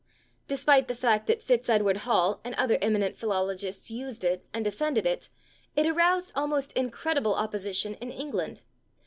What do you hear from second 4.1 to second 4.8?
it and